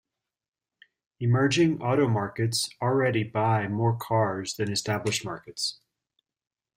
Emerging 1.19 1.79
auto 1.79 2.07
markets 2.07 2.71
already 2.81 3.23
buy 3.23 3.67
more 3.67 3.95
cars 3.95 4.55
than 4.55 4.71
established 4.71 5.23
markets. 5.23 5.77